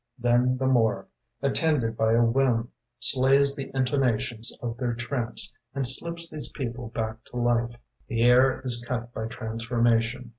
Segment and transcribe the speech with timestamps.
[0.17, 1.05] Then the morgue,
[1.43, 7.23] attended by a whim, Slays the intonations of their trance And slips these people back
[7.25, 7.75] to life.
[8.07, 10.29] The air is cut by transformation.